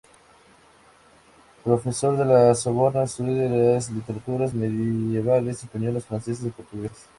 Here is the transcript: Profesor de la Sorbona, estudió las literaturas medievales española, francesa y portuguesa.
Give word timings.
Profesor 1.63 2.17
de 2.17 2.25
la 2.25 2.55
Sorbona, 2.55 3.03
estudió 3.03 3.47
las 3.47 3.91
literaturas 3.91 4.51
medievales 4.51 5.61
española, 5.63 5.99
francesa 6.01 6.47
y 6.47 6.49
portuguesa. 6.49 7.05